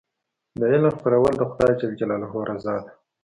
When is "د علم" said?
0.59-0.85